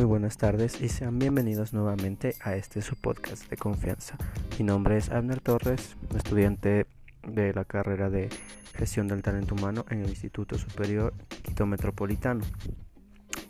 [0.00, 4.16] Muy buenas tardes y sean bienvenidos nuevamente a este su podcast de confianza.
[4.58, 6.86] Mi nombre es Abner Torres, estudiante
[7.28, 8.30] de la carrera de
[8.72, 12.40] Gestión del Talento Humano en el Instituto Superior Quito Metropolitano.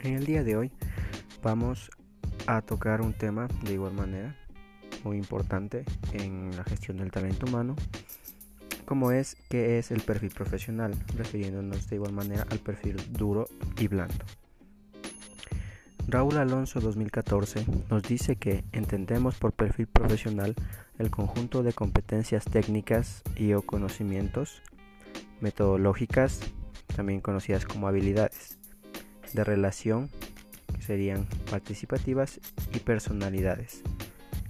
[0.00, 0.72] En el día de hoy
[1.40, 1.88] vamos
[2.48, 4.34] a tocar un tema de igual manera
[5.04, 7.76] muy importante en la gestión del talento humano,
[8.86, 13.46] como es qué es el perfil profesional, refiriéndonos de igual manera al perfil duro
[13.78, 14.24] y blando.
[16.10, 20.56] Raúl Alonso 2014 nos dice que entendemos por perfil profesional
[20.98, 24.60] el conjunto de competencias técnicas y o conocimientos
[25.40, 26.40] metodológicas,
[26.96, 28.58] también conocidas como habilidades,
[29.34, 30.10] de relación,
[30.74, 32.40] que serían participativas,
[32.74, 33.82] y personalidades,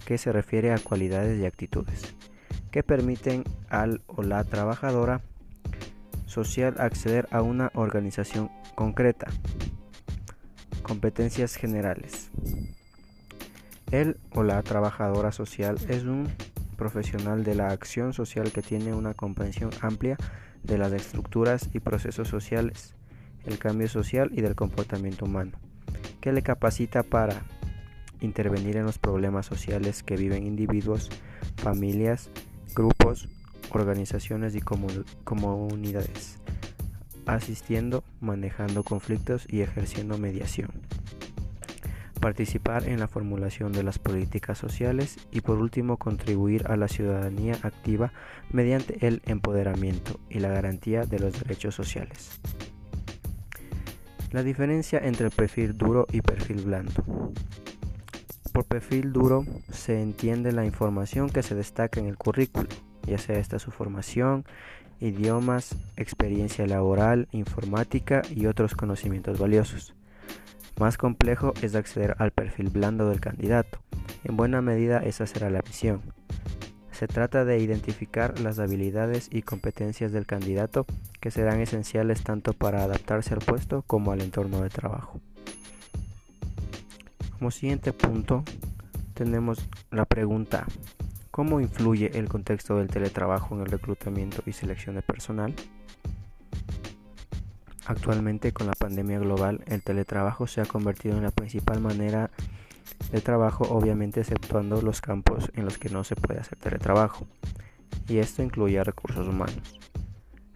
[0.07, 2.15] que se refiere a cualidades y actitudes,
[2.71, 5.21] que permiten al o la trabajadora
[6.25, 9.27] social acceder a una organización concreta,
[10.83, 12.31] Competencias generales.
[13.91, 16.29] Él o la trabajadora social es un
[16.77, 20.17] profesional de la acción social que tiene una comprensión amplia
[20.63, 22.95] de las estructuras y procesos sociales,
[23.45, 25.53] el cambio social y del comportamiento humano,
[26.21, 27.43] que le capacita para
[28.21, 31.11] intervenir en los problemas sociales que viven individuos,
[31.57, 32.31] familias,
[32.75, 33.29] grupos,
[33.73, 36.41] organizaciones y comunidades
[37.35, 40.71] asistiendo, manejando conflictos y ejerciendo mediación.
[42.21, 47.59] Participar en la formulación de las políticas sociales y por último contribuir a la ciudadanía
[47.63, 48.13] activa
[48.53, 52.41] mediante el empoderamiento y la garantía de los derechos sociales.
[54.33, 57.33] La diferencia entre el perfil duro y perfil blando.
[58.53, 62.69] Por perfil duro se entiende la información que se destaca en el currículo,
[63.07, 64.45] ya sea esta su formación,
[65.01, 69.95] idiomas, experiencia laboral, informática y otros conocimientos valiosos.
[70.79, 73.81] Más complejo es acceder al perfil blando del candidato.
[74.25, 76.01] En buena medida esa será la misión.
[76.93, 80.85] Se trata de identificar las habilidades y competencias del candidato
[81.21, 85.21] que serán esenciales tanto para adaptarse al puesto como al entorno de trabajo.
[87.39, 88.45] Como siguiente punto
[89.15, 90.67] tenemos la pregunta
[91.31, 95.55] ¿Cómo influye el contexto del teletrabajo en el reclutamiento y selección de personal?
[97.87, 102.31] Actualmente con la pandemia global, el teletrabajo se ha convertido en la principal manera
[103.13, 107.29] de trabajo, obviamente exceptuando los campos en los que no se puede hacer teletrabajo,
[108.09, 109.79] y esto incluye recursos humanos.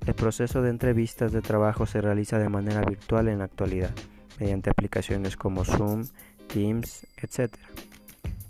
[0.06, 3.92] El proceso de entrevistas de trabajo se realiza de manera virtual en la actualidad,
[4.40, 6.04] mediante aplicaciones como Zoom,
[6.48, 7.54] Teams, etc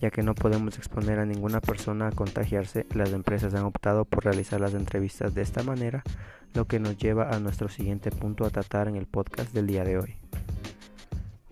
[0.01, 4.25] ya que no podemos exponer a ninguna persona a contagiarse, las empresas han optado por
[4.25, 6.03] realizar las entrevistas de esta manera,
[6.55, 9.85] lo que nos lleva a nuestro siguiente punto a tratar en el podcast del día
[9.85, 10.17] de hoy.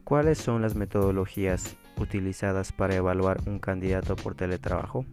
[0.05, 5.07] ¿Cuáles son las metodologías utilizadas para evaluar un candidato por teletrabajo?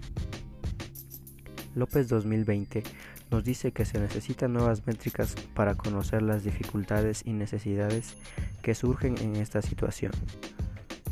[1.76, 2.84] López 2020
[3.32, 8.18] nos dice que se necesitan nuevas métricas para conocer las dificultades y necesidades
[8.62, 10.12] que surgen en esta situación.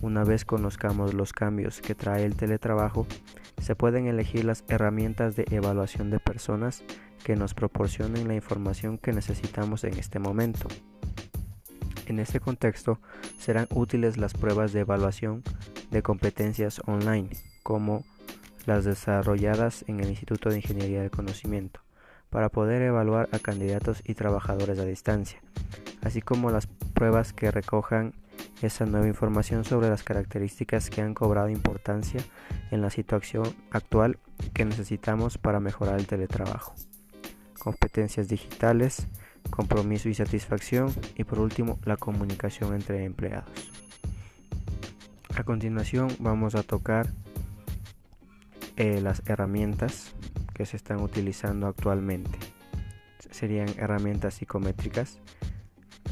[0.01, 3.07] Una vez conozcamos los cambios que trae el teletrabajo,
[3.59, 6.83] se pueden elegir las herramientas de evaluación de personas
[7.23, 10.67] que nos proporcionen la información que necesitamos en este momento.
[12.05, 12.99] En este contexto,
[13.39, 15.43] serán útiles las pruebas de evaluación
[15.89, 17.29] de competencias online,
[17.63, 18.05] como
[18.67, 21.81] las desarrolladas en el Instituto de Ingeniería del Conocimiento,
[22.29, 25.41] para poder evaluar a candidatos y trabajadores a distancia,
[26.01, 28.13] así como las pruebas que recojan
[28.61, 32.21] esa nueva información sobre las características que han cobrado importancia
[32.71, 34.17] en la situación actual
[34.53, 36.75] que necesitamos para mejorar el teletrabajo.
[37.59, 39.07] Competencias digitales,
[39.49, 43.71] compromiso y satisfacción y por último la comunicación entre empleados.
[45.35, 47.07] A continuación vamos a tocar
[48.75, 50.13] eh, las herramientas
[50.53, 52.37] que se están utilizando actualmente.
[53.29, 55.19] Serían herramientas psicométricas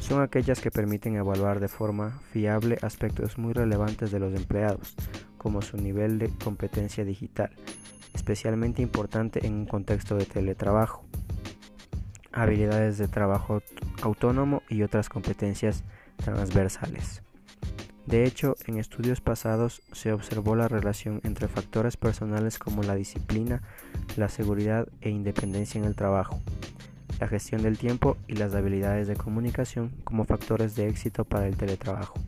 [0.05, 4.93] son aquellas que permiten evaluar de forma fiable aspectos muy relevantes de los empleados,
[5.39, 7.49] como su nivel de competencia digital,
[8.13, 11.03] especialmente importante en un contexto de teletrabajo,
[12.31, 13.63] habilidades de trabajo
[14.03, 15.83] autónomo y otras competencias
[16.17, 17.23] transversales.
[18.05, 23.63] De hecho, en estudios pasados se observó la relación entre factores personales como la disciplina,
[24.17, 26.39] la seguridad e independencia en el trabajo,
[27.19, 31.57] la gestión del tiempo y las habilidades de comunicación como factores de éxito para el
[31.57, 32.19] teletrabajo.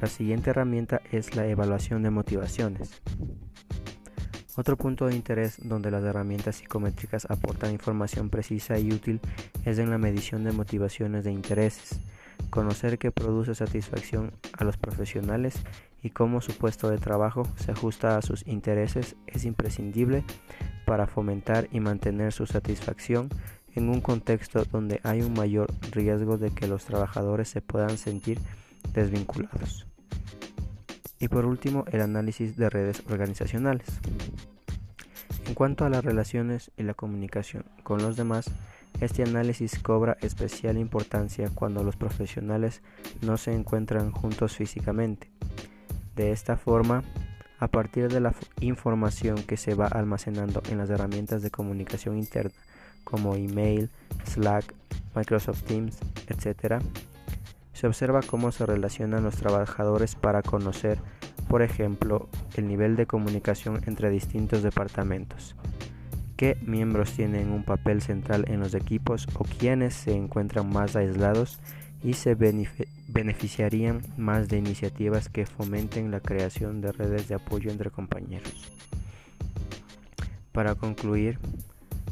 [0.00, 3.02] La siguiente herramienta es la evaluación de motivaciones.
[4.56, 9.20] Otro punto de interés donde las herramientas psicométricas aportan información precisa y útil
[9.64, 12.00] es en la medición de motivaciones de intereses,
[12.48, 15.54] Conocer qué produce satisfacción a los profesionales
[16.02, 20.24] y cómo su puesto de trabajo se ajusta a sus intereses es imprescindible
[20.90, 23.28] para fomentar y mantener su satisfacción
[23.76, 28.40] en un contexto donde hay un mayor riesgo de que los trabajadores se puedan sentir
[28.92, 29.86] desvinculados.
[31.20, 33.86] Y por último, el análisis de redes organizacionales.
[35.46, 38.50] En cuanto a las relaciones y la comunicación con los demás,
[39.00, 42.82] este análisis cobra especial importancia cuando los profesionales
[43.22, 45.30] no se encuentran juntos físicamente.
[46.16, 47.04] De esta forma,
[47.60, 52.52] a partir de la información que se va almacenando en las herramientas de comunicación interna
[53.04, 53.90] como email,
[54.24, 54.74] Slack,
[55.14, 55.98] Microsoft Teams,
[56.28, 56.82] etc.,
[57.72, 60.98] se observa cómo se relacionan los trabajadores para conocer,
[61.48, 65.56] por ejemplo, el nivel de comunicación entre distintos departamentos,
[66.36, 71.60] qué miembros tienen un papel central en los equipos o quiénes se encuentran más aislados
[72.02, 77.90] y se beneficiarían más de iniciativas que fomenten la creación de redes de apoyo entre
[77.90, 78.70] compañeros.
[80.52, 81.38] Para concluir,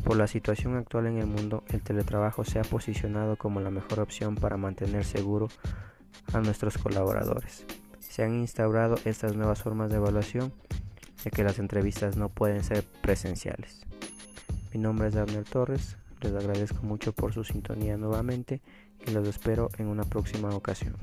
[0.04, 4.00] por la situación actual en el mundo, el teletrabajo se ha posicionado como la mejor
[4.00, 5.48] opción para mantener seguro
[6.32, 7.64] a nuestros colaboradores.
[7.98, 10.52] Se han instaurado estas nuevas formas de evaluación,
[11.24, 13.80] ya que las entrevistas no pueden ser presenciales.
[14.72, 18.60] Mi nombre es Daniel Torres, les agradezco mucho por su sintonía nuevamente
[19.06, 20.96] y los espero en una próxima ocasión.